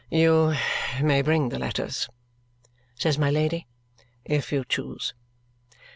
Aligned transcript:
"You 0.09 0.55
may 0.99 1.21
bring 1.21 1.49
the 1.49 1.59
letters," 1.59 2.09
says 2.95 3.19
my 3.19 3.29
Lady, 3.29 3.67
"if 4.25 4.51
you 4.51 4.65
choose." 4.67 5.13